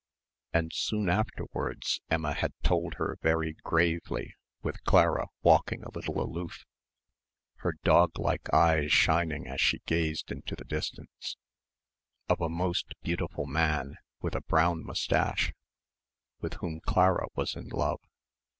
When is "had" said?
2.33-2.53